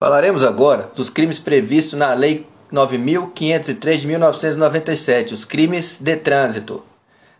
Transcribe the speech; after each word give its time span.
Falaremos 0.00 0.44
agora 0.44 0.92
dos 0.94 1.10
crimes 1.10 1.40
previstos 1.40 1.98
na 1.98 2.14
Lei 2.14 2.46
9.503 2.72 3.96
de 3.96 4.06
1997, 4.06 5.34
os 5.34 5.44
crimes 5.44 5.96
de 5.98 6.14
trânsito. 6.14 6.84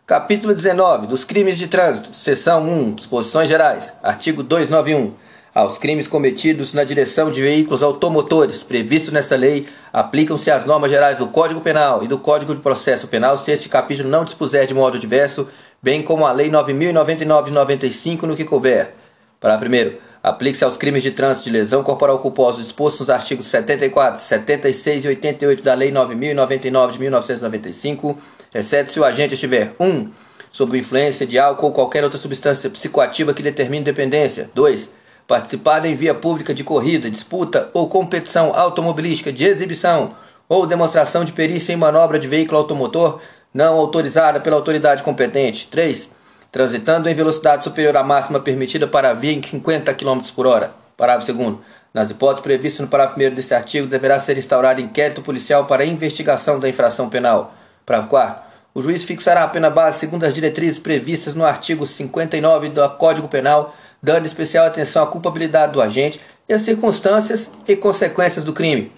Capítulo 0.05 0.53
19 0.53 1.07
dos 1.07 1.23
crimes 1.23 1.57
de 1.57 1.69
trânsito, 1.69 2.13
seção 2.13 2.69
1, 2.69 2.95
disposições 2.97 3.49
gerais, 3.49 3.95
artigo 4.03 4.43
291. 4.43 5.13
Aos 5.55 5.79
crimes 5.79 6.09
cometidos 6.09 6.75
na 6.75 6.83
direção 6.83 7.31
de 7.31 7.41
veículos 7.41 7.81
automotores 7.81 8.65
previstos 8.65 9.13
nesta 9.13 9.37
lei, 9.37 9.69
aplicam-se 9.93 10.51
as 10.51 10.67
normas 10.67 10.91
gerais 10.91 11.19
do 11.19 11.29
Código 11.29 11.61
Penal 11.61 12.03
e 12.03 12.09
do 12.09 12.19
Código 12.19 12.57
de 12.57 12.61
Processo 12.61 13.07
Penal 13.07 13.39
se 13.39 13.53
este 13.53 13.69
capítulo 13.69 14.09
não 14.09 14.25
dispuser 14.25 14.67
de 14.67 14.75
modo 14.75 14.99
diverso, 14.99 15.47
bem 15.81 16.03
como 16.03 16.27
a 16.27 16.33
Lei 16.33 16.51
9.099 16.51 17.45
de 17.45 17.53
95 17.53 18.27
no 18.27 18.35
que 18.35 18.45
couber. 18.45 18.95
Para 19.39 19.57
primeiro, 19.57 20.08
Aplique-se 20.23 20.65
aos 20.65 20.77
crimes 20.77 21.03
de 21.03 21.11
trânsito 21.13 21.45
de 21.45 21.51
lesão 21.51 21.83
corporal 21.83 22.19
culposa 22.19 22.63
dispostos 22.63 23.01
nos 23.01 23.11
artigos 23.11 23.47
74, 23.47 24.21
76 24.21 25.05
e 25.05 25.09
88 25.09 25.63
da 25.63 25.75
Lei 25.75 25.93
9.099 25.93 26.93
de 26.93 26.99
1995, 27.01 28.19
exceto 28.55 28.93
se 28.93 28.99
o 28.99 29.05
agente 29.05 29.35
estiver 29.35 29.75
1. 29.79 29.87
Um, 29.87 30.11
sob 30.51 30.77
influência 30.79 31.27
de 31.27 31.39
álcool 31.39 31.67
ou 31.67 31.73
qualquer 31.73 32.03
outra 32.03 32.19
substância 32.19 32.69
psicoativa 32.71 33.35
que 33.35 33.43
determine 33.43 33.85
dependência. 33.85 34.51
2. 34.55 34.91
Participar 35.27 35.85
em 35.85 35.95
via 35.95 36.15
pública 36.15 36.55
de 36.55 36.65
corrida, 36.65 37.11
disputa 37.11 37.71
ou 37.73 37.89
competição 37.89 38.53
automobilística 38.55 39.33
de 39.33 39.45
exibição 39.45 40.17
ou 40.49 40.67
demonstração 40.67 41.23
de 41.23 41.33
perícia 41.33 41.73
em 41.73 41.77
manobra 41.77 42.19
de 42.19 42.27
veículo 42.27 42.59
automotor 42.59 43.21
não 43.53 43.79
autorizada 43.79 44.41
pela 44.41 44.57
autoridade 44.57 45.03
competente. 45.03 45.69
3 45.71 46.11
transitando 46.51 47.09
em 47.09 47.15
velocidade 47.15 47.65
superior 47.65 47.97
à 47.97 48.03
máxima 48.03 48.41
permitida 48.41 48.87
para 48.87 49.11
a 49.11 49.15
via 49.15 49.33
em 49.33 49.43
50 49.43 49.93
km 49.95 50.21
por 50.35 50.47
hora. 50.47 50.73
Parágrafo 50.97 51.33
2 51.33 51.57
Nas 51.93 52.11
hipóteses 52.11 52.43
previstas 52.43 52.81
no 52.81 52.89
parágrafo 52.89 53.21
1 53.21 53.35
deste 53.35 53.55
artigo, 53.55 53.87
deverá 53.87 54.19
ser 54.19 54.39
instaurado 54.39 54.81
inquérito 54.81 55.23
policial 55.23 55.67
para 55.67 55.85
investigação 55.85 56.59
da 56.59 56.69
infração 56.69 57.09
penal. 57.09 57.55
Parágrafo 57.85 58.11
4 58.11 58.49
o 58.79 58.81
juiz 58.81 59.03
fixará 59.03 59.43
a 59.43 59.49
pena 59.49 59.69
base 59.69 59.99
segundo 59.99 60.23
as 60.23 60.33
diretrizes 60.33 60.79
previstas 60.79 61.35
no 61.35 61.45
artigo 61.45 61.85
59 61.85 62.69
do 62.69 62.89
Código 62.91 63.27
Penal, 63.27 63.75
dando 64.01 64.27
especial 64.27 64.67
atenção 64.67 65.03
à 65.03 65.07
culpabilidade 65.09 65.73
do 65.73 65.83
agente 65.83 66.21
e 66.49 66.53
às 66.53 66.63
circunstâncias 66.63 67.51
e 67.67 67.75
consequências 67.75 68.45
do 68.45 68.53
crime. 68.53 68.93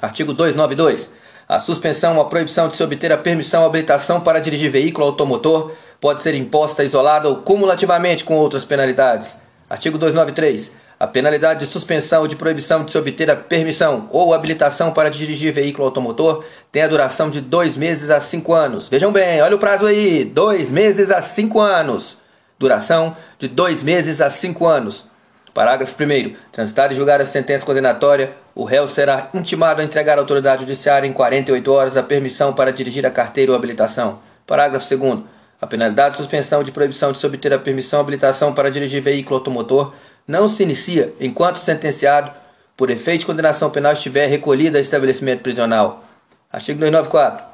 Artigo 0.00 0.32
292. 0.32 1.10
A 1.48 1.58
suspensão 1.58 2.14
ou 2.14 2.22
a 2.22 2.26
proibição 2.26 2.68
de 2.68 2.76
se 2.76 2.82
obter 2.84 3.10
a 3.10 3.16
permissão 3.16 3.62
ou 3.62 3.68
habilitação 3.68 4.20
para 4.20 4.38
dirigir 4.38 4.70
veículo 4.70 5.06
automotor 5.06 5.72
pode 6.00 6.22
ser 6.22 6.34
imposta 6.34 6.84
isolada 6.84 7.28
ou 7.28 7.36
cumulativamente 7.36 8.24
com 8.24 8.34
outras 8.36 8.64
penalidades. 8.64 9.36
Artigo 9.68 9.98
293. 9.98 10.70
A 10.98 11.06
penalidade 11.06 11.60
de 11.60 11.66
suspensão 11.66 12.22
ou 12.22 12.28
de 12.28 12.36
proibição 12.36 12.82
de 12.82 12.90
se 12.90 12.96
obter 12.96 13.30
a 13.30 13.36
permissão 13.36 14.08
ou 14.10 14.32
habilitação 14.32 14.92
para 14.92 15.10
dirigir 15.10 15.52
veículo 15.52 15.86
automotor 15.86 16.42
tem 16.72 16.82
a 16.82 16.88
duração 16.88 17.28
de 17.28 17.40
dois 17.40 17.76
meses 17.76 18.08
a 18.08 18.18
cinco 18.18 18.54
anos. 18.54 18.88
Vejam 18.88 19.12
bem, 19.12 19.42
olha 19.42 19.56
o 19.56 19.58
prazo 19.58 19.84
aí: 19.84 20.24
dois 20.24 20.70
meses 20.70 21.10
a 21.10 21.20
cinco 21.20 21.60
anos. 21.60 22.16
Duração 22.58 23.14
de 23.38 23.46
dois 23.46 23.82
meses 23.82 24.22
a 24.22 24.30
cinco 24.30 24.66
anos. 24.66 25.04
Parágrafo 25.52 25.94
1. 26.02 26.34
Transitar 26.52 26.92
e 26.92 26.94
julgar 26.94 27.20
a 27.20 27.24
sentença 27.24 27.64
condenatória, 27.64 28.32
o 28.54 28.64
réu 28.64 28.86
será 28.86 29.30
intimado 29.32 29.80
a 29.80 29.84
entregar 29.84 30.18
à 30.18 30.20
autoridade 30.20 30.62
judiciária 30.62 31.06
em 31.06 31.12
48 31.14 31.72
horas 31.72 31.96
a 31.96 32.02
permissão 32.02 32.52
para 32.52 32.72
dirigir 32.72 33.06
a 33.06 33.10
carteira 33.10 33.52
ou 33.52 33.56
habilitação. 33.56 34.18
Parágrafo 34.46 34.86
2. 34.96 35.35
A 35.60 35.66
penalidade 35.66 36.12
de 36.12 36.16
suspensão 36.18 36.62
de 36.62 36.70
proibição 36.70 37.12
de 37.12 37.18
se 37.18 37.26
obter 37.26 37.52
a 37.52 37.58
permissão 37.58 37.98
ou 37.98 38.02
habilitação 38.02 38.52
para 38.52 38.70
dirigir 38.70 39.00
veículo 39.00 39.36
automotor 39.36 39.94
não 40.26 40.48
se 40.48 40.62
inicia 40.62 41.14
enquanto 41.18 41.56
o 41.56 41.60
sentenciado, 41.60 42.30
por 42.76 42.90
efeito 42.90 43.20
de 43.20 43.26
condenação 43.26 43.70
penal, 43.70 43.92
estiver 43.92 44.26
recolhido 44.26 44.76
a 44.76 44.80
estabelecimento 44.80 45.42
prisional. 45.42 46.04
Artigo 46.52 46.78
294. 46.80 47.44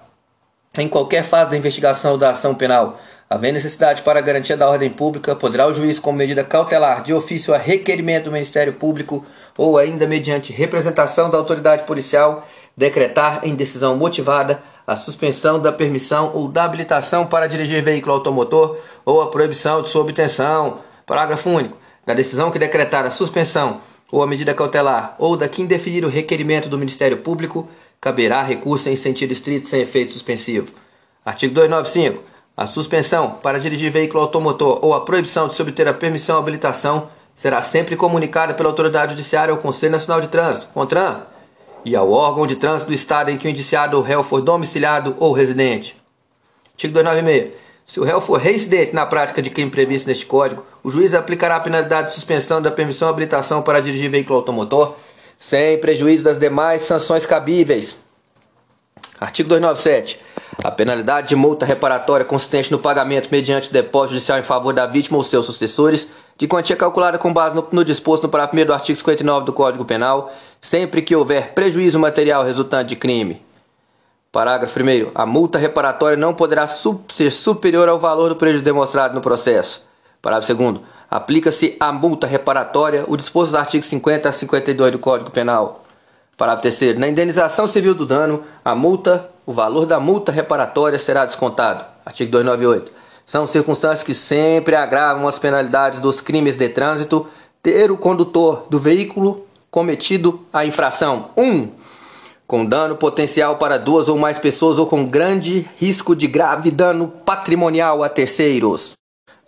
Em 0.78 0.88
qualquer 0.88 1.22
fase 1.22 1.50
da 1.50 1.56
investigação 1.56 2.12
ou 2.12 2.18
da 2.18 2.30
ação 2.30 2.54
penal, 2.54 2.98
havendo 3.28 3.54
necessidade 3.54 4.02
para 4.02 4.18
a 4.18 4.22
garantia 4.22 4.56
da 4.56 4.68
ordem 4.68 4.90
pública, 4.90 5.36
poderá 5.36 5.66
o 5.66 5.72
juiz, 5.72 5.98
como 5.98 6.18
medida 6.18 6.42
cautelar, 6.42 7.02
de 7.02 7.14
ofício 7.14 7.54
a 7.54 7.58
requerimento 7.58 8.24
do 8.24 8.32
Ministério 8.32 8.72
Público 8.72 9.24
ou 9.56 9.78
ainda 9.78 10.06
mediante 10.06 10.52
representação 10.52 11.30
da 11.30 11.38
autoridade 11.38 11.84
policial, 11.84 12.48
decretar 12.76 13.40
em 13.44 13.54
decisão 13.54 13.96
motivada 13.96 14.62
a 14.86 14.96
suspensão 14.96 15.60
da 15.60 15.72
permissão 15.72 16.32
ou 16.34 16.48
da 16.48 16.64
habilitação 16.64 17.26
para 17.26 17.46
dirigir 17.46 17.82
veículo 17.82 18.14
automotor 18.14 18.76
ou 19.04 19.22
a 19.22 19.28
proibição 19.28 19.82
de 19.82 19.88
sua 19.88 20.02
obtenção. 20.02 20.78
Parágrafo 21.06 21.50
único. 21.50 21.76
Da 22.04 22.14
decisão 22.14 22.50
que 22.50 22.58
decretar 22.58 23.06
a 23.06 23.10
suspensão 23.10 23.80
ou 24.10 24.22
a 24.22 24.26
medida 24.26 24.52
cautelar 24.52 25.14
ou 25.18 25.36
da 25.36 25.48
que 25.48 25.62
indefinir 25.62 26.04
o 26.04 26.08
requerimento 26.08 26.68
do 26.68 26.78
Ministério 26.78 27.18
Público, 27.18 27.68
caberá 28.00 28.42
recurso 28.42 28.88
em 28.88 28.96
sentido 28.96 29.32
estrito 29.32 29.68
sem 29.68 29.80
efeito 29.80 30.12
suspensivo. 30.12 30.72
Artigo 31.24 31.54
295. 31.54 32.22
A 32.56 32.66
suspensão 32.66 33.38
para 33.42 33.58
dirigir 33.58 33.90
veículo 33.90 34.22
automotor 34.22 34.80
ou 34.82 34.92
a 34.92 35.00
proibição 35.00 35.48
de 35.48 35.54
se 35.54 35.62
obter 35.62 35.88
a 35.88 35.94
permissão 35.94 36.36
ou 36.36 36.42
habilitação 36.42 37.08
será 37.34 37.62
sempre 37.62 37.96
comunicada 37.96 38.52
pela 38.52 38.68
autoridade 38.68 39.12
judiciária 39.12 39.52
ao 39.52 39.58
Conselho 39.58 39.92
Nacional 39.92 40.20
de 40.20 40.28
Trânsito, 40.28 40.68
CONTRAN, 40.74 41.22
e 41.84 41.96
ao 41.96 42.10
órgão 42.10 42.46
de 42.46 42.56
trânsito 42.56 42.90
do 42.90 42.94
estado 42.94 43.30
em 43.30 43.38
que 43.38 43.46
o 43.46 43.50
indiciado 43.50 43.96
ou 43.96 44.02
réu 44.02 44.22
for 44.22 44.40
domiciliado 44.40 45.16
ou 45.18 45.32
residente. 45.32 45.96
Artigo 46.72 46.94
296. 46.94 47.62
Se 47.84 48.00
o 48.00 48.04
réu 48.04 48.20
for 48.20 48.38
reincidente 48.38 48.94
na 48.94 49.04
prática 49.04 49.42
de 49.42 49.50
crime 49.50 49.70
previsto 49.70 50.06
neste 50.06 50.24
Código, 50.24 50.64
o 50.82 50.90
juiz 50.90 51.14
aplicará 51.14 51.56
a 51.56 51.60
penalidade 51.60 52.08
de 52.08 52.14
suspensão 52.14 52.62
da 52.62 52.70
permissão 52.70 53.08
ou 53.08 53.12
habilitação 53.12 53.62
para 53.62 53.80
dirigir 53.80 54.10
veículo 54.10 54.38
automotor, 54.38 54.94
sem 55.38 55.78
prejuízo 55.78 56.24
das 56.24 56.38
demais 56.38 56.82
sanções 56.82 57.26
cabíveis. 57.26 57.98
Artigo 59.20 59.48
297. 59.48 60.20
A 60.62 60.70
penalidade 60.70 61.28
de 61.28 61.36
multa 61.36 61.66
reparatória 61.66 62.24
consistente 62.24 62.70
no 62.70 62.78
pagamento 62.78 63.28
mediante 63.30 63.72
depósito 63.72 64.14
judicial 64.14 64.38
em 64.38 64.42
favor 64.42 64.72
da 64.72 64.86
vítima 64.86 65.18
ou 65.18 65.24
seus 65.24 65.46
sucessores 65.46 66.08
de 66.42 66.48
quantia 66.48 66.74
calculada 66.74 67.18
com 67.18 67.32
base 67.32 67.54
no, 67.54 67.64
no 67.70 67.84
disposto 67.84 68.24
no 68.24 68.28
parágrafo 68.28 68.60
1 68.60 68.66
do 68.66 68.74
artigo 68.74 68.98
59 68.98 69.46
do 69.46 69.52
Código 69.52 69.84
Penal, 69.84 70.32
sempre 70.60 71.00
que 71.00 71.14
houver 71.14 71.52
prejuízo 71.54 72.00
material 72.00 72.42
resultante 72.42 72.88
de 72.88 72.96
crime. 72.96 73.40
Parágrafo 74.32 74.76
1. 74.80 75.12
A 75.14 75.24
multa 75.24 75.56
reparatória 75.56 76.16
não 76.16 76.34
poderá 76.34 76.66
ser 76.66 77.30
superior 77.30 77.88
ao 77.88 78.00
valor 78.00 78.30
do 78.30 78.34
prejuízo 78.34 78.64
demonstrado 78.64 79.14
no 79.14 79.20
processo. 79.20 79.86
Parágrafo 80.20 80.52
2. 80.52 80.80
Aplica-se 81.08 81.76
à 81.78 81.92
multa 81.92 82.26
reparatória 82.26 83.04
o 83.06 83.16
disposto 83.16 83.52
dos 83.52 83.60
artigos 83.60 83.86
50 83.86 84.28
a 84.28 84.32
52 84.32 84.90
do 84.90 84.98
Código 84.98 85.30
Penal. 85.30 85.84
Parágrafo 86.36 86.76
3. 86.76 86.98
Na 86.98 87.06
indenização 87.06 87.68
civil 87.68 87.94
do 87.94 88.04
dano, 88.04 88.42
a 88.64 88.74
multa, 88.74 89.30
o 89.46 89.52
valor 89.52 89.86
da 89.86 90.00
multa 90.00 90.32
reparatória 90.32 90.98
será 90.98 91.24
descontado. 91.24 91.84
Artigo 92.04 92.32
298. 92.32 93.01
São 93.24 93.46
circunstâncias 93.46 94.02
que 94.02 94.14
sempre 94.14 94.74
agravam 94.74 95.26
as 95.26 95.38
penalidades 95.38 96.00
dos 96.00 96.20
crimes 96.20 96.56
de 96.56 96.68
trânsito 96.68 97.26
ter 97.62 97.90
o 97.90 97.96
condutor 97.96 98.66
do 98.68 98.78
veículo 98.78 99.46
cometido 99.70 100.44
a 100.52 100.66
infração 100.66 101.30
1. 101.36 101.42
Um, 101.42 101.70
com 102.46 102.66
dano 102.66 102.96
potencial 102.96 103.56
para 103.56 103.78
duas 103.78 104.10
ou 104.10 104.18
mais 104.18 104.38
pessoas 104.38 104.78
ou 104.78 104.86
com 104.86 105.06
grande 105.06 105.66
risco 105.78 106.14
de 106.14 106.26
grave 106.26 106.70
dano 106.70 107.08
patrimonial 107.08 108.02
a 108.02 108.08
terceiros. 108.10 108.92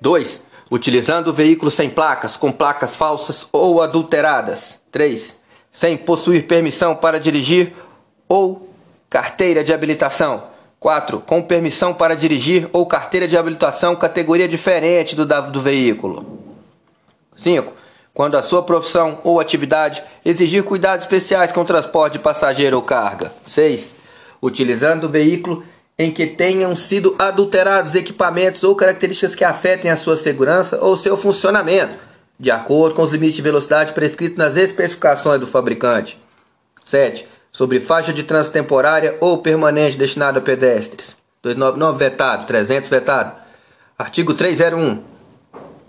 2. 0.01 0.41
Utilizando 0.71 1.29
o 1.29 1.33
veículo 1.33 1.71
sem 1.71 1.91
placas, 1.91 2.37
com 2.37 2.51
placas 2.51 2.97
falsas 2.97 3.47
ou 3.53 3.83
adulteradas. 3.83 4.79
3. 4.91 5.37
Sem 5.71 5.97
possuir 5.99 6.47
permissão 6.47 6.97
para 6.97 7.21
dirigir 7.21 7.75
ou 8.27 8.71
carteira 9.11 9.63
de 9.63 9.75
habilitação. 9.75 10.54
4. 10.85 11.21
Com 11.21 11.41
permissão 11.41 11.95
para 11.95 12.15
dirigir 12.15 12.69
ou 12.71 12.85
carteira 12.85 13.27
de 13.27 13.39
habilitação 13.39 13.97
categoria 13.97 14.47
diferente 14.47 15.17
do, 15.17 15.25
da, 15.25 15.41
do 15.41 15.59
veículo. 15.59 16.39
5. 17.37 17.73
Quando 18.13 18.37
a 18.37 18.43
sua 18.43 18.63
profissão 18.63 19.19
ou 19.25 19.41
atividade 19.41 20.03
exigir 20.23 20.63
cuidados 20.63 21.07
especiais 21.07 21.53
com 21.53 21.63
o 21.63 21.65
transporte 21.65 22.13
de 22.13 22.19
passageiro 22.19 22.77
ou 22.77 22.83
carga. 22.83 23.33
6. 23.47 23.95
Utilizando 24.43 25.05
o 25.05 25.09
veículo 25.09 25.65
em 25.99 26.11
que 26.11 26.27
tenham 26.27 26.77
sido 26.77 27.17
adulterados 27.19 27.95
equipamentos 27.95 28.63
ou 28.63 28.77
características 28.77 29.35
que 29.35 29.43
afetem 29.43 29.91
a 29.91 29.97
sua 29.97 30.19
segurança 30.19 30.79
ou 30.83 30.95
seu 30.99 31.17
funcionamento, 31.17 31.97
de 32.39 32.51
acordo 32.51 32.95
com 32.95 33.01
os 33.01 33.11
limites 33.11 33.37
de 33.37 33.43
velocidade 33.43 33.95
prescritos 33.95 34.37
nas 34.37 34.55
especificações 34.59 35.41
do 35.41 35.47
fabricante. 35.47 36.21
7 36.85 37.27
sobre 37.55 37.79
faixa 37.79 38.13
de 38.13 38.25
trânsito 38.25 38.53
temporária 38.53 39.17
ou 39.21 39.39
permanente 39.39 39.97
destinada 39.97 40.41
a 40.41 40.43
pedestres. 40.43 41.15
299 41.41 41.99
vetado, 41.99 42.47
300 42.47 42.91
vetado. 42.91 43.33
Artigo 43.97 44.35
301. 44.35 44.99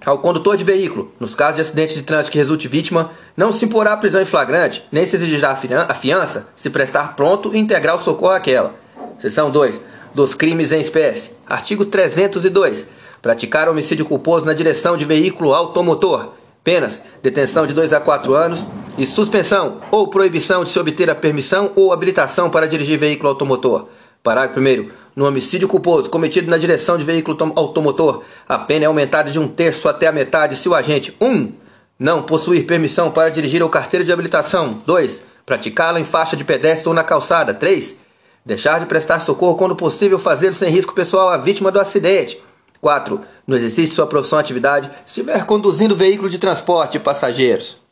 Ao 0.06 0.20
condutor 0.20 0.58
de 0.58 0.64
veículo, 0.64 1.12
nos 1.20 1.34
casos 1.34 1.56
de 1.56 1.62
acidente 1.64 1.96
de 1.96 2.04
trânsito 2.04 2.32
que 2.32 2.38
resulte 2.38 2.68
vítima, 2.68 3.10
não 3.36 3.52
se 3.52 3.66
imporá 3.66 3.98
prisão 3.98 4.22
em 4.22 4.26
flagrante, 4.26 4.86
nem 4.92 5.08
se 5.08 5.16
exigirá 5.16 5.58
a 5.90 5.94
fiança, 5.96 6.46
se 6.56 6.70
prestar 6.70 7.16
pronto 7.16 7.56
e 7.56 7.58
integrar 7.58 7.96
o 7.96 8.00
socorro 8.00 8.34
àquela. 8.34 8.76
Seção 9.18 9.50
2. 9.50 9.82
Dos 10.14 10.36
crimes 10.36 10.72
em 10.72 10.80
espécie. 10.80 11.32
Artigo 11.48 11.84
302. 11.84 12.86
Praticar 13.24 13.68
homicídio 13.68 14.06
culposo 14.06 14.46
na 14.46 14.54
direção 14.54 14.96
de 14.96 15.04
veículo 15.04 15.56
automotor. 15.56 16.34
Penas: 16.64 17.02
detenção 17.24 17.66
de 17.66 17.74
2 17.74 17.92
a 17.92 18.00
4 18.00 18.36
anos 18.36 18.68
e 18.98 19.06
suspensão 19.06 19.82
ou 19.92 20.08
proibição 20.08 20.64
de 20.64 20.70
se 20.70 20.80
obter 20.80 21.10
a 21.10 21.16
permissão 21.16 21.72
ou 21.76 21.92
habilitação 21.92 22.50
para 22.50 22.68
dirigir 22.68 22.98
veículo 22.98 23.30
automotor. 23.30 23.88
Parágrafo 24.24 24.60
1. 24.60 24.90
No 25.16 25.26
homicídio 25.26 25.68
culposo 25.68 26.10
cometido 26.10 26.50
na 26.50 26.58
direção 26.58 26.98
de 26.98 27.06
veículo 27.06 27.38
automotor, 27.56 28.24
a 28.48 28.58
pena 28.58 28.86
é 28.86 28.88
aumentada 28.88 29.30
de 29.30 29.40
um 29.40 29.48
terço 29.48 29.88
até 29.88 30.08
a 30.08 30.12
metade 30.12 30.56
se 30.56 30.68
o 30.68 30.76
agente 30.76 31.16
1. 31.22 31.26
Um, 31.26 31.54
não 31.98 32.24
possuir 32.24 32.66
permissão 32.66 33.10
para 33.10 33.30
dirigir 33.30 33.64
ou 33.64 33.70
carteira 33.70 34.04
de 34.04 34.12
habilitação. 34.12 34.82
2. 34.86 35.24
Praticá-la 35.46 36.00
em 36.00 36.04
faixa 36.04 36.36
de 36.36 36.44
pedestre 36.44 36.90
ou 36.90 36.94
na 36.94 37.04
calçada. 37.04 37.54
3. 37.54 37.96
Deixar 38.46 38.80
de 38.80 38.86
prestar 38.86 39.22
socorro 39.22 39.56
quando 39.56 39.76
possível, 39.76 40.20
fazê-lo 40.20 40.54
sem 40.54 40.70
risco 40.70 40.94
pessoal 40.94 41.30
à 41.30 41.38
vítima 41.38 41.72
do 41.72 41.80
acidente. 41.80 42.42
4. 42.82 43.22
No 43.48 43.56
exercício 43.56 43.90
de 43.90 43.96
sua 43.96 44.08
profissão 44.08 44.38
ou 44.38 44.42
atividade, 44.42 44.92
estiver 45.08 45.46
conduzindo 45.46 45.96
veículo 45.96 46.30
de 46.30 46.38
transporte 46.38 46.94
de 46.94 47.00
passageiros. 47.00 47.85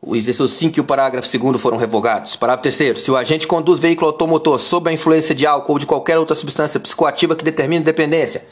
Os 0.00 0.16
incisos 0.16 0.52
5 0.52 0.78
e 0.78 0.80
o 0.80 0.84
parágrafo 0.84 1.38
2 1.38 1.60
foram 1.60 1.76
revogados. 1.76 2.36
Parágrafo 2.36 2.76
3 2.76 3.00
Se 3.00 3.10
o 3.10 3.16
agente 3.16 3.48
conduz 3.48 3.80
veículo 3.80 4.06
automotor 4.06 4.58
sob 4.58 4.88
a 4.88 4.92
influência 4.92 5.34
de 5.34 5.44
álcool 5.44 5.72
ou 5.72 5.78
de 5.78 5.86
qualquer 5.86 6.18
outra 6.18 6.36
substância 6.36 6.78
psicoativa 6.78 7.34
que 7.34 7.44
determine 7.44 7.84
dependência, 7.84 8.46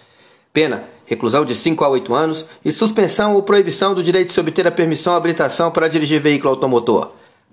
pena, 0.52 0.84
reclusão 1.04 1.44
de 1.44 1.54
5 1.54 1.84
a 1.84 1.88
8 1.88 2.12
anos 2.12 2.46
e 2.64 2.72
suspensão 2.72 3.34
ou 3.34 3.42
proibição 3.44 3.94
do 3.94 4.02
direito 4.02 4.28
de 4.28 4.34
se 4.34 4.40
obter 4.40 4.66
a 4.66 4.72
permissão 4.72 5.12
ou 5.12 5.18
habilitação 5.18 5.70
para 5.70 5.88
dirigir 5.88 6.20
veículo 6.20 6.50
automotor. 6.50 7.12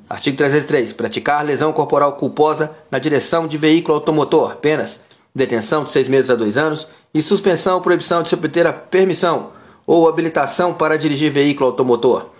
Artigo 0.10 0.38
303. 0.38 0.92
Praticar 0.94 1.46
lesão 1.46 1.72
corporal 1.72 2.14
culposa 2.14 2.72
na 2.90 2.98
direção 2.98 3.48
de 3.48 3.58
veículo 3.58 3.96
automotor. 3.96 4.56
Penas. 4.56 5.00
Detenção 5.36 5.84
de 5.84 5.92
6 5.92 6.08
meses 6.08 6.30
a 6.32 6.36
2 6.36 6.58
anos 6.58 6.88
e 7.14 7.22
suspensão 7.22 7.76
ou 7.76 7.82
proibição 7.82 8.24
de 8.24 8.30
se 8.30 8.36
obter 8.36 8.66
a 8.66 8.74
permissão 8.74 9.52
ou 9.86 10.08
habilitação 10.08 10.74
para 10.74 10.98
dirigir 10.98 11.32
veículo 11.32 11.70
automotor. 11.70 12.33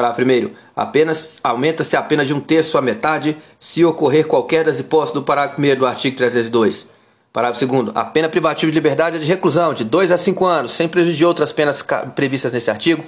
Parágrafo 0.00 0.22
1. 0.22 0.50
Apenas 0.74 1.38
aumenta-se 1.44 1.94
apenas 1.94 2.26
de 2.26 2.32
um 2.32 2.40
terço 2.40 2.78
à 2.78 2.80
metade 2.80 3.36
se 3.58 3.84
ocorrer 3.84 4.26
qualquer 4.26 4.64
das 4.64 4.80
hipóteses 4.80 5.12
do 5.12 5.22
parágrafo 5.22 5.60
1 5.60 5.76
do 5.76 5.86
artigo 5.86 6.16
302. 6.16 6.88
Parágrafo 7.30 7.66
2. 7.66 7.90
A 7.94 8.04
pena 8.04 8.26
privativa 8.26 8.72
de 8.72 8.74
liberdade 8.74 9.16
é 9.16 9.20
de 9.20 9.26
reclusão 9.26 9.74
de 9.74 9.84
2 9.84 10.10
a 10.10 10.16
5 10.16 10.46
anos, 10.46 10.72
sem 10.72 10.88
prejuízo 10.88 11.18
de 11.18 11.24
outras 11.26 11.52
penas 11.52 11.84
previstas 12.14 12.50
nesse 12.50 12.70
artigo. 12.70 13.04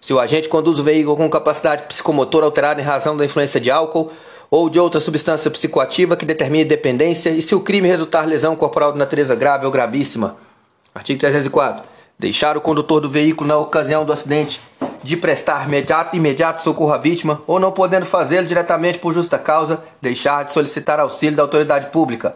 Se 0.00 0.12
o 0.12 0.18
agente 0.18 0.48
conduz 0.48 0.80
o 0.80 0.82
veículo 0.82 1.16
com 1.16 1.30
capacidade 1.30 1.84
psicomotora 1.84 2.46
alterada 2.46 2.80
em 2.80 2.84
razão 2.84 3.16
da 3.16 3.24
influência 3.24 3.60
de 3.60 3.70
álcool 3.70 4.10
ou 4.50 4.68
de 4.68 4.80
outra 4.80 5.00
substância 5.00 5.50
psicoativa 5.50 6.16
que 6.16 6.26
determine 6.26 6.64
dependência 6.64 7.30
e 7.30 7.40
se 7.40 7.54
o 7.54 7.60
crime 7.60 7.88
resultar 7.88 8.26
lesão 8.26 8.56
corporal 8.56 8.92
de 8.92 8.98
natureza 8.98 9.36
grave 9.36 9.66
ou 9.66 9.70
gravíssima. 9.70 10.36
Artigo 10.92 11.20
304. 11.20 11.84
Deixar 12.18 12.56
o 12.56 12.60
condutor 12.60 13.00
do 13.00 13.08
veículo 13.08 13.48
na 13.48 13.56
ocasião 13.56 14.04
do 14.04 14.12
acidente 14.12 14.60
de 15.04 15.18
prestar 15.18 15.66
imediato, 15.66 16.16
imediato 16.16 16.62
socorro 16.62 16.94
à 16.94 16.98
vítima 16.98 17.42
ou 17.46 17.60
não 17.60 17.70
podendo 17.70 18.06
fazê-lo 18.06 18.46
diretamente 18.46 18.98
por 18.98 19.12
justa 19.12 19.38
causa, 19.38 19.84
deixar 20.00 20.46
de 20.46 20.52
solicitar 20.52 20.98
auxílio 20.98 21.36
da 21.36 21.42
autoridade 21.42 21.90
pública. 21.90 22.34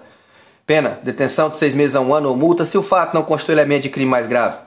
Pena, 0.66 1.00
detenção 1.02 1.48
de 1.48 1.56
seis 1.56 1.74
meses 1.74 1.96
a 1.96 2.00
um 2.02 2.12
ano 2.12 2.28
ou 2.28 2.36
multa 2.36 2.66
se 2.66 2.76
o 2.76 2.82
fato 2.82 3.14
não 3.14 3.22
constitui 3.22 3.54
elemento 3.54 3.84
de 3.84 3.88
crime 3.88 4.10
mais 4.10 4.26
grave. 4.26 4.58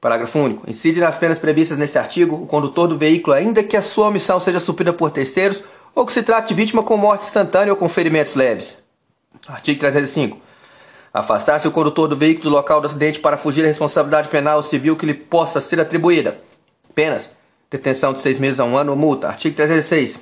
Parágrafo 0.00 0.36
único. 0.36 0.68
Incide 0.68 0.98
nas 0.98 1.16
penas 1.16 1.38
previstas 1.38 1.78
neste 1.78 1.96
artigo 1.96 2.34
o 2.34 2.46
condutor 2.46 2.88
do 2.88 2.98
veículo, 2.98 3.36
ainda 3.36 3.62
que 3.62 3.76
a 3.76 3.82
sua 3.82 4.08
omissão 4.08 4.40
seja 4.40 4.58
suprida 4.58 4.92
por 4.92 5.12
terceiros 5.12 5.62
ou 5.94 6.04
que 6.04 6.12
se 6.12 6.24
trate 6.24 6.48
de 6.48 6.54
vítima 6.54 6.82
com 6.82 6.96
morte 6.96 7.24
instantânea 7.24 7.72
ou 7.72 7.76
com 7.78 7.88
ferimentos 7.88 8.34
leves. 8.34 8.76
Artigo 9.46 9.78
305. 9.78 10.38
Afastar-se 11.12 11.68
o 11.68 11.70
condutor 11.70 12.08
do 12.08 12.16
veículo 12.16 12.50
do 12.50 12.56
local 12.56 12.80
do 12.80 12.88
acidente 12.88 13.20
para 13.20 13.36
fugir 13.36 13.62
da 13.62 13.68
responsabilidade 13.68 14.28
penal 14.28 14.56
ou 14.56 14.62
civil 14.64 14.96
que 14.96 15.06
lhe 15.06 15.14
possa 15.14 15.60
ser 15.60 15.78
atribuída. 15.78 16.36
Penas 16.92 17.30
detenção 17.76 18.12
de 18.12 18.20
seis 18.20 18.38
meses 18.38 18.60
a 18.60 18.64
um 18.64 18.76
ano 18.76 18.94
multa. 18.94 19.26
Artigo 19.26 19.56
306. 19.56 20.20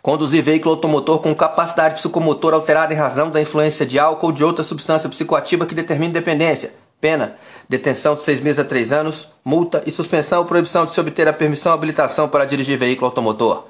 Conduzir 0.00 0.42
veículo 0.44 0.74
automotor 0.76 1.18
com 1.18 1.34
capacidade 1.34 1.96
psicomotora 1.96 2.54
alterada 2.54 2.94
em 2.94 2.96
razão 2.96 3.30
da 3.30 3.42
influência 3.42 3.84
de 3.84 3.98
álcool 3.98 4.28
ou 4.28 4.32
de 4.32 4.44
outra 4.44 4.62
substância 4.62 5.08
psicoativa 5.08 5.66
que 5.66 5.74
determine 5.74 6.12
dependência. 6.12 6.72
Pena: 7.00 7.36
detenção 7.68 8.14
de 8.14 8.22
seis 8.22 8.40
meses 8.40 8.60
a 8.60 8.64
três 8.64 8.92
anos, 8.92 9.28
multa 9.44 9.82
e 9.86 9.90
suspensão 9.90 10.38
ou 10.38 10.44
proibição 10.44 10.86
de 10.86 10.92
se 10.92 11.00
obter 11.00 11.26
a 11.26 11.32
permissão 11.32 11.72
ou 11.72 11.78
habilitação 11.78 12.28
para 12.28 12.44
dirigir 12.44 12.78
veículo 12.78 13.06
automotor. 13.06 13.64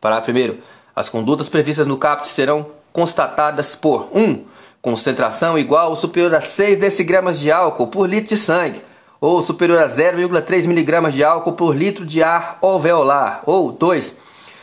Parágrafo 0.00 0.32
1. 0.32 0.58
As 0.94 1.08
condutas 1.08 1.48
previstas 1.48 1.86
no 1.86 1.96
CAPT 1.96 2.28
serão 2.28 2.66
constatadas 2.92 3.76
por 3.76 4.08
1. 4.12 4.20
Um, 4.20 4.44
concentração 4.82 5.56
igual 5.56 5.90
ou 5.90 5.96
superior 5.96 6.34
a 6.34 6.40
6 6.40 6.78
decigramas 6.78 7.38
de 7.38 7.52
álcool 7.52 7.86
por 7.86 8.08
litro 8.08 8.30
de 8.30 8.36
sangue 8.36 8.82
ou 9.20 9.42
superior 9.42 9.78
a 9.78 9.88
0,3 9.88 10.64
mg 10.64 11.12
de 11.12 11.24
álcool 11.24 11.52
por 11.52 11.74
litro 11.74 12.04
de 12.06 12.22
ar 12.22 12.58
alveolar, 12.62 13.42
ou 13.46 13.72
2. 13.72 14.14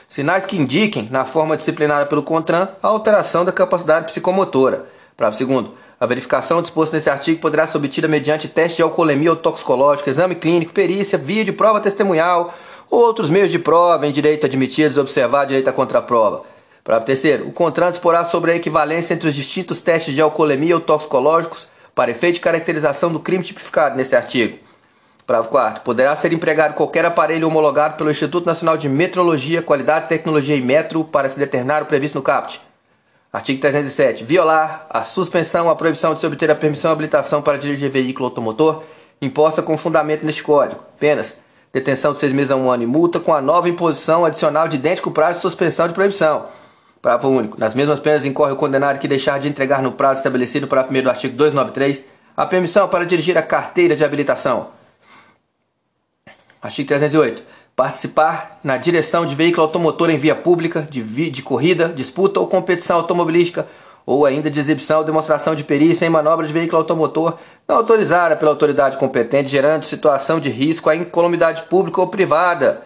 Sinais 0.07 0.45
que 0.45 0.57
indiquem, 0.57 1.09
na 1.11 1.25
forma 1.25 1.57
disciplinada 1.57 2.05
pelo 2.05 2.23
CONTRAN, 2.23 2.69
a 2.81 2.87
alteração 2.87 3.43
da 3.43 3.51
capacidade 3.51 4.05
psicomotora. 4.05 4.85
Parágrafo 5.17 5.37
segundo. 5.37 5.73
A 5.99 6.05
verificação 6.05 6.61
disposta 6.61 6.95
nesse 6.95 7.09
artigo 7.09 7.41
poderá 7.41 7.65
ser 7.65 7.77
obtida 7.77 8.07
mediante 8.07 8.47
teste 8.47 8.77
de 8.77 8.81
alcoolemia 8.83 9.31
ou 9.31 9.35
toxicológico, 9.35 10.09
exame 10.09 10.35
clínico, 10.35 10.73
perícia, 10.73 11.17
vídeo, 11.17 11.53
prova 11.53 11.79
testemunhal 11.79 12.53
ou 12.89 12.99
outros 12.99 13.29
meios 13.29 13.51
de 13.51 13.59
prova 13.59 14.05
em 14.05 14.11
direito 14.11 14.45
admitidos 14.45 14.97
observar 14.97 15.45
direito 15.45 15.69
à 15.69 15.73
contraprova. 15.73 16.43
Parágrafo 16.83 17.07
terceiro. 17.07 17.47
O 17.47 17.51
CONTRAN 17.51 17.91
disporá 17.91 18.23
sobre 18.23 18.51
a 18.51 18.55
equivalência 18.55 19.13
entre 19.13 19.27
os 19.27 19.35
distintos 19.35 19.81
testes 19.81 20.13
de 20.13 20.21
alcoolemia 20.21 20.75
ou 20.75 20.81
toxicológicos 20.81 21.67
para 21.95 22.11
efeito 22.11 22.35
de 22.35 22.41
caracterização 22.41 23.09
do 23.11 23.21
crime 23.21 23.43
tipificado 23.43 23.95
neste 23.95 24.15
artigo. 24.15 24.59
Parágrafo 25.25 25.49
4. 25.49 25.81
Poderá 25.81 26.15
ser 26.15 26.33
empregado 26.33 26.75
qualquer 26.75 27.05
aparelho 27.05 27.47
homologado 27.47 27.95
pelo 27.95 28.11
Instituto 28.11 28.45
Nacional 28.45 28.77
de 28.77 28.87
Metrologia, 28.87 29.61
Qualidade, 29.61 30.09
Tecnologia 30.09 30.55
e 30.55 30.61
Metro 30.61 31.03
para 31.05 31.29
se 31.29 31.39
determinar 31.39 31.81
o 31.81 31.85
previsto 31.85 32.15
no 32.15 32.21
CAPT. 32.21 32.61
Artigo 33.33 33.59
307. 33.59 34.23
Violar 34.23 34.85
a 34.89 35.03
suspensão, 35.03 35.69
a 35.69 35.75
proibição 35.75 36.13
de 36.13 36.19
se 36.19 36.27
obter 36.27 36.51
a 36.51 36.55
permissão 36.55 36.91
e 36.91 36.93
habilitação 36.93 37.41
para 37.41 37.57
dirigir 37.57 37.89
veículo 37.89 38.25
automotor 38.25 38.83
imposta 39.21 39.63
com 39.63 39.77
fundamento 39.77 40.25
neste 40.25 40.43
Código. 40.43 40.83
Penas. 40.99 41.37
Detenção 41.73 42.13
de 42.13 42.19
seis 42.19 42.31
meses 42.31 42.51
a 42.51 42.55
um 42.55 42.69
ano 42.69 42.83
e 42.83 42.87
multa 42.87 43.19
com 43.19 43.33
a 43.33 43.41
nova 43.41 43.67
imposição 43.67 44.23
adicional 44.23 44.67
de 44.67 44.75
idêntico 44.75 45.11
prazo 45.11 45.37
de 45.37 45.41
suspensão 45.41 45.87
de 45.87 45.93
proibição 45.93 46.45
Parágrafo 47.05 47.27
único. 47.27 47.59
Nas 47.59 47.75
mesmas 47.75 47.99
penas 47.99 48.25
incorre 48.25 48.53
o 48.53 48.55
condenado 48.55 48.97
que 48.97 49.07
deixar 49.07 49.39
de 49.39 49.47
entregar 49.47 49.79
no 49.79 49.91
prazo 49.91 50.21
estabelecido 50.21 50.67
para 50.67 50.77
o 50.81 51.09
artigo 51.09 51.37
293 51.37 52.03
a 52.35 52.47
permissão 52.47 52.87
para 52.87 53.05
dirigir 53.05 53.37
a 53.37 53.43
carteira 53.43 53.95
de 53.95 54.03
habilitação. 54.03 54.69
Artigo 56.59 56.87
308. 56.87 57.43
Participar 57.75 58.59
na 58.63 58.77
direção 58.77 59.23
de 59.23 59.35
veículo 59.35 59.61
automotor 59.61 60.09
em 60.09 60.17
via 60.17 60.33
pública, 60.33 60.81
de, 60.81 60.99
vi, 60.99 61.29
de 61.29 61.43
corrida, 61.43 61.89
disputa 61.89 62.39
ou 62.39 62.47
competição 62.47 62.97
automobilística, 62.97 63.67
ou 64.03 64.25
ainda 64.25 64.49
de 64.49 64.59
exibição 64.59 64.97
ou 64.97 65.03
demonstração 65.03 65.53
de 65.53 65.63
perícia 65.63 66.07
em 66.07 66.09
manobra 66.09 66.47
de 66.47 66.53
veículo 66.53 66.79
automotor 66.79 67.37
não 67.67 67.75
autorizada 67.75 68.35
pela 68.35 68.49
autoridade 68.49 68.97
competente, 68.97 69.49
gerando 69.49 69.83
situação 69.83 70.39
de 70.39 70.49
risco 70.49 70.89
à 70.89 70.95
incolumidade 70.95 71.61
pública 71.63 72.01
ou 72.01 72.07
privada. 72.07 72.81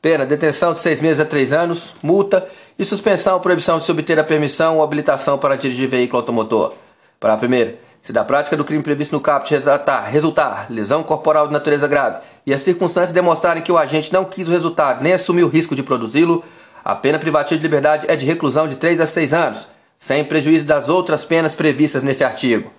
Pena: 0.00 0.24
detenção 0.24 0.72
de 0.72 0.78
seis 0.78 1.00
meses 1.00 1.18
a 1.18 1.24
três 1.24 1.52
anos, 1.52 1.94
multa 2.00 2.46
e 2.78 2.84
suspensão 2.84 3.34
ou 3.34 3.40
proibição 3.40 3.78
de 3.78 3.84
se 3.84 3.90
obter 3.90 4.18
a 4.18 4.24
permissão 4.24 4.76
ou 4.76 4.82
habilitação 4.82 5.38
para 5.38 5.56
dirigir 5.56 5.88
veículo 5.88 6.20
automotor. 6.20 6.74
Para 7.18 7.36
primeiro, 7.36 7.76
se 8.02 8.12
da 8.12 8.22
prática 8.22 8.56
do 8.56 8.64
crime 8.64 8.82
previsto 8.82 9.14
no 9.14 9.20
caput 9.20 9.50
resultar, 9.52 10.04
resultar 10.04 10.66
lesão 10.70 11.02
corporal 11.02 11.46
de 11.46 11.52
natureza 11.52 11.88
grave 11.88 12.18
e 12.46 12.54
as 12.54 12.60
circunstâncias 12.60 13.12
demonstrarem 13.12 13.62
que 13.62 13.72
o 13.72 13.78
agente 13.78 14.12
não 14.12 14.24
quis 14.24 14.46
o 14.46 14.52
resultado 14.52 15.02
nem 15.02 15.12
assumiu 15.12 15.46
o 15.46 15.50
risco 15.50 15.74
de 15.74 15.82
produzi-lo, 15.82 16.44
a 16.84 16.94
pena 16.94 17.18
privativa 17.18 17.58
de 17.58 17.66
liberdade 17.66 18.06
é 18.08 18.14
de 18.14 18.24
reclusão 18.24 18.68
de 18.68 18.76
3 18.76 19.00
a 19.00 19.06
6 19.06 19.34
anos, 19.34 19.66
sem 19.98 20.24
prejuízo 20.24 20.64
das 20.64 20.88
outras 20.88 21.24
penas 21.24 21.54
previstas 21.54 22.04
neste 22.04 22.22
artigo. 22.22 22.70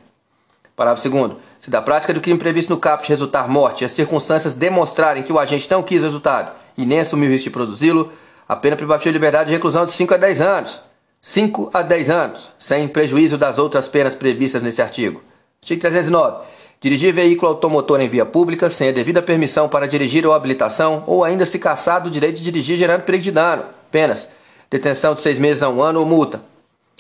Parágrafo 0.78 1.10
2 1.10 1.32
Se 1.60 1.70
da 1.70 1.82
prática 1.82 2.14
do 2.14 2.22
crime 2.22 2.40
previsto 2.40 2.70
no 2.70 2.80
caput 2.80 3.10
resultar 3.10 3.50
morte 3.50 3.82
e 3.82 3.86
as 3.86 3.92
circunstâncias 3.92 4.54
demonstrarem 4.54 5.24
que 5.24 5.34
o 5.34 5.40
agente 5.40 5.70
não 5.70 5.84
quis 5.84 6.02
o 6.02 6.06
resultado 6.06 6.52
e 6.78 6.86
nem 6.86 7.00
assumiu 7.00 7.30
o 7.30 7.34
risco 7.34 7.50
de 7.50 7.54
produzi-lo, 7.54 8.14
a 8.48 8.56
pena 8.56 8.76
privativa 8.76 9.12
de 9.12 9.18
liberdade 9.18 9.50
de 9.50 9.56
reclusão 9.56 9.86
de 9.86 9.92
5 9.92 10.14
a 10.14 10.18
10 10.18 10.42
anos. 10.42 10.82
5 11.22 11.72
a 11.74 11.82
10 11.82 12.10
anos, 12.10 12.50
sem 12.58 12.88
prejuízo 12.88 13.38
das 13.38 13.60
outras 13.60 13.90
penas 13.90 14.16
previstas 14.16 14.64
nesse 14.64 14.82
artigo. 14.82 15.22
Artigo 15.62 15.82
309. 15.82 16.46
Dirigir 16.80 17.14
veículo 17.14 17.52
automotor 17.52 18.00
em 18.00 18.08
via 18.08 18.26
pública 18.26 18.70
sem 18.70 18.90
a 18.90 18.92
devida 18.92 19.22
permissão 19.22 19.68
para 19.68 19.88
dirigir 19.88 20.26
ou 20.26 20.34
habilitação, 20.34 21.04
ou 21.08 21.24
ainda 21.24 21.46
se 21.46 21.60
caçar 21.60 22.02
do 22.02 22.10
direito 22.10 22.38
de 22.38 22.44
dirigir 22.44 22.78
gerando 22.78 23.02
perigo 23.02 23.24
de 23.24 23.32
dano. 23.32 23.66
Penas. 23.92 24.28
Detenção 24.70 25.14
de 25.14 25.22
seis 25.22 25.40
meses 25.40 25.64
a 25.64 25.70
um 25.70 25.82
ano 25.82 26.00
ou 26.00 26.06
multa. 26.06 26.42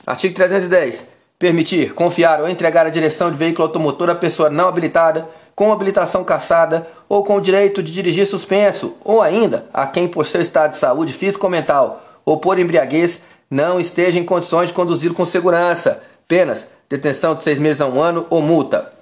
Artigo 0.06 0.34
310. 0.34 1.06
Permitir, 1.38 1.94
confiar 1.94 2.42
ou 2.42 2.50
entregar 2.50 2.88
a 2.88 2.89
direção 2.89 3.30
de 3.30 3.38
veículo 3.38 3.68
automotor 3.68 4.10
a 4.10 4.16
pessoa 4.16 4.50
não 4.50 4.68
habilitada, 4.68 5.30
com 5.57 5.71
habilitação 5.71 6.23
cassada 6.23 6.87
ou 7.09 7.23
com 7.23 7.37
o 7.37 7.41
direito 7.41 7.81
de 7.81 7.91
dirigir 7.91 8.27
suspenso, 8.27 8.95
ou 9.03 9.23
ainda 9.23 9.65
a 9.73 9.87
quem 9.87 10.07
por 10.07 10.27
seu 10.27 10.39
estado 10.39 10.73
de 10.73 10.77
saúde 10.77 11.11
físico 11.13 11.47
ou 11.47 11.49
mental 11.49 12.03
ou 12.23 12.37
por 12.37 12.59
embriaguez 12.59 13.23
não 13.49 13.79
esteja 13.79 14.19
em 14.19 14.23
condições 14.23 14.67
de 14.67 14.73
conduzi-lo 14.73 15.15
com 15.15 15.25
segurança. 15.25 16.03
Penas, 16.27 16.67
detenção 16.87 17.33
de 17.33 17.43
seis 17.43 17.57
meses 17.57 17.81
a 17.81 17.87
um 17.87 17.99
ano 17.99 18.27
ou 18.29 18.39
multa. 18.39 18.93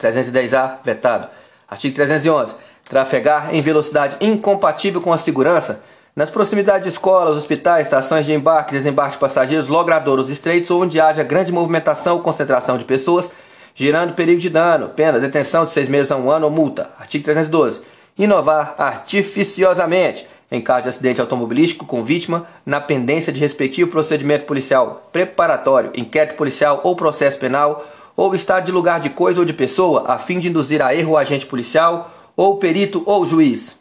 310A, 0.00 0.78
vetado. 0.84 1.28
Artigo 1.70 1.94
311. 1.94 2.56
Trafegar 2.88 3.54
em 3.54 3.62
velocidade 3.62 4.16
incompatível 4.20 5.00
com 5.00 5.12
a 5.12 5.18
segurança 5.18 5.82
nas 6.16 6.30
proximidades 6.30 6.82
de 6.82 6.88
escolas, 6.88 7.36
hospitais, 7.36 7.86
estações 7.86 8.26
de 8.26 8.32
embarque, 8.32 8.72
desembarque 8.72 9.12
de 9.12 9.20
passageiros, 9.20 9.68
logradouros 9.68 10.28
estreitos 10.30 10.68
ou 10.72 10.82
onde 10.82 11.00
haja 11.00 11.22
grande 11.22 11.52
movimentação 11.52 12.16
ou 12.16 12.22
concentração 12.22 12.76
de 12.76 12.84
pessoas, 12.84 13.30
gerando 13.78 14.14
perigo 14.14 14.40
de 14.40 14.50
dano, 14.50 14.88
pena, 14.88 15.20
detenção 15.20 15.64
de 15.64 15.70
seis 15.70 15.88
meses 15.88 16.10
a 16.10 16.16
um 16.16 16.28
ano 16.28 16.46
ou 16.46 16.50
multa. 16.50 16.90
Artigo 16.98 17.24
312. 17.24 17.80
Inovar 18.18 18.74
artificiosamente 18.76 20.26
em 20.50 20.62
caso 20.62 20.84
de 20.84 20.88
acidente 20.88 21.20
automobilístico 21.20 21.84
com 21.84 22.02
vítima, 22.02 22.46
na 22.64 22.80
pendência 22.80 23.32
de 23.32 23.38
respectivo 23.38 23.90
procedimento 23.90 24.46
policial 24.46 25.08
preparatório, 25.12 25.92
inquérito 25.94 26.36
policial 26.36 26.80
ou 26.84 26.96
processo 26.96 27.38
penal, 27.38 27.86
ou 28.16 28.34
estado 28.34 28.64
de 28.64 28.72
lugar 28.72 28.98
de 28.98 29.10
coisa 29.10 29.40
ou 29.40 29.44
de 29.44 29.52
pessoa, 29.52 30.04
a 30.08 30.18
fim 30.18 30.40
de 30.40 30.48
induzir 30.48 30.82
a 30.82 30.94
erro 30.94 31.12
o 31.12 31.16
agente 31.18 31.44
policial, 31.44 32.10
ou 32.34 32.56
perito 32.56 33.02
ou 33.04 33.26
juiz. 33.26 33.76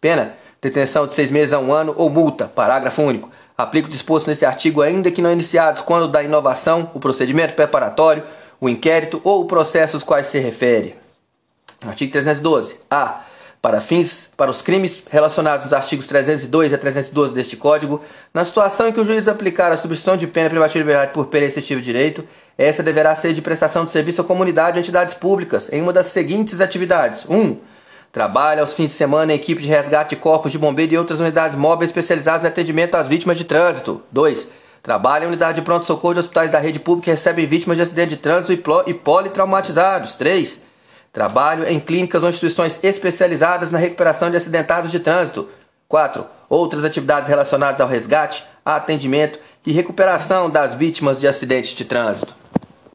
Pena: 0.00 0.34
detenção 0.60 1.06
de 1.06 1.14
seis 1.14 1.30
meses 1.30 1.52
a 1.52 1.58
um 1.58 1.70
ano 1.70 1.94
ou 1.96 2.08
multa. 2.08 2.46
Parágrafo 2.48 3.02
único. 3.02 3.30
Aplica 3.56 3.86
o 3.86 3.90
disposto 3.90 4.26
nesse 4.26 4.46
artigo 4.46 4.80
ainda 4.80 5.10
que 5.10 5.20
não 5.20 5.30
iniciados 5.30 5.82
quando 5.82 6.08
da 6.08 6.22
inovação, 6.22 6.90
o 6.94 6.98
procedimento 6.98 7.52
preparatório, 7.52 8.24
o 8.60 8.68
inquérito 8.68 9.20
ou 9.24 9.42
o 9.42 9.46
processo 9.46 9.96
aos 9.96 10.04
quais 10.04 10.26
se 10.26 10.38
refere. 10.38 10.94
Artigo 11.80 12.12
312. 12.12 12.76
A 12.90 13.22
para 13.62 13.80
fins 13.80 14.28
para 14.36 14.50
os 14.50 14.62
crimes 14.62 15.02
relacionados 15.10 15.64
nos 15.64 15.74
artigos 15.74 16.06
302 16.06 16.72
a 16.72 16.78
312 16.78 17.32
deste 17.32 17.56
Código, 17.56 18.02
na 18.32 18.44
situação 18.44 18.88
em 18.88 18.92
que 18.92 19.00
o 19.00 19.04
juiz 19.04 19.28
aplicar 19.28 19.70
a 19.70 19.76
substituição 19.76 20.16
de 20.16 20.26
pena 20.26 20.48
privativa 20.48 20.78
de 20.78 20.78
liberdade 20.78 21.12
por 21.12 21.26
pena 21.26 21.46
excessiva 21.46 21.78
de 21.78 21.84
direito, 21.84 22.24
essa 22.56 22.82
deverá 22.82 23.14
ser 23.14 23.34
de 23.34 23.42
prestação 23.42 23.84
de 23.84 23.90
serviço 23.90 24.22
à 24.22 24.24
comunidade 24.24 24.78
ou 24.78 24.80
entidades 24.80 25.12
públicas 25.12 25.68
em 25.70 25.82
uma 25.82 25.92
das 25.92 26.06
seguintes 26.06 26.60
atividades: 26.60 27.26
1. 27.28 27.36
Um, 27.36 27.58
trabalha 28.10 28.62
aos 28.62 28.72
fins 28.72 28.88
de 28.88 28.94
semana 28.94 29.32
em 29.32 29.36
equipe 29.36 29.62
de 29.62 29.68
resgate 29.68 30.16
de 30.16 30.22
corpos 30.22 30.52
de 30.52 30.58
bombeiro 30.58 30.94
e 30.94 30.98
outras 30.98 31.20
unidades 31.20 31.56
móveis 31.56 31.90
especializadas 31.90 32.44
em 32.44 32.48
atendimento 32.48 32.94
às 32.94 33.08
vítimas 33.08 33.36
de 33.36 33.44
trânsito. 33.44 34.02
2. 34.10 34.48
Trabalha 34.82 35.24
em 35.24 35.28
unidade 35.28 35.60
de 35.60 35.64
pronto-socorro 35.64 36.14
de 36.14 36.20
hospitais 36.20 36.50
da 36.50 36.58
rede 36.58 36.78
pública 36.78 37.10
e 37.10 37.14
recebe 37.14 37.46
vítimas 37.46 37.76
de 37.76 37.82
acidente 37.82 38.10
de 38.10 38.16
trânsito 38.16 38.84
e 38.86 38.94
politraumatizados. 38.94 40.14
3 40.14 40.60
Trabalho 41.12 41.68
em 41.68 41.80
clínicas 41.80 42.22
ou 42.22 42.28
instituições 42.28 42.78
especializadas 42.82 43.70
na 43.70 43.78
recuperação 43.78 44.30
de 44.30 44.36
acidentados 44.36 44.90
de 44.92 45.00
trânsito. 45.00 45.48
4. 45.88 46.24
Outras 46.48 46.84
atividades 46.84 47.28
relacionadas 47.28 47.80
ao 47.80 47.88
resgate, 47.88 48.44
atendimento 48.64 49.38
e 49.66 49.72
recuperação 49.72 50.48
das 50.48 50.74
vítimas 50.74 51.18
de 51.18 51.26
acidentes 51.26 51.70
de 51.70 51.84
trânsito. 51.84 52.39